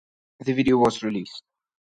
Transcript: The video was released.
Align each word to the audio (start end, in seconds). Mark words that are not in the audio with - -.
The 0.39 0.53
video 0.53 0.77
was 0.77 1.03
released. 1.03 1.43